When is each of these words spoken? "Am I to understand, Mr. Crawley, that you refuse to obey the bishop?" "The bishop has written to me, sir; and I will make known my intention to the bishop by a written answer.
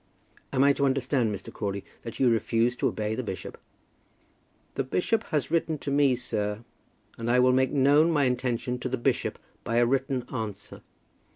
"Am 0.51 0.63
I 0.63 0.73
to 0.73 0.85
understand, 0.87 1.31
Mr. 1.31 1.53
Crawley, 1.53 1.85
that 2.01 2.19
you 2.19 2.27
refuse 2.27 2.75
to 2.77 2.87
obey 2.87 3.13
the 3.13 3.21
bishop?" 3.21 3.59
"The 4.73 4.83
bishop 4.83 5.25
has 5.25 5.51
written 5.51 5.77
to 5.77 5.91
me, 5.91 6.15
sir; 6.15 6.63
and 7.19 7.29
I 7.29 7.37
will 7.37 7.53
make 7.53 7.71
known 7.71 8.09
my 8.11 8.23
intention 8.23 8.79
to 8.79 8.89
the 8.89 8.97
bishop 8.97 9.37
by 9.63 9.75
a 9.75 9.85
written 9.85 10.23
answer. 10.33 10.81